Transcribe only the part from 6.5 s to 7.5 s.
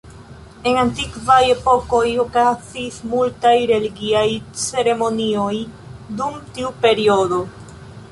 tiu periodo.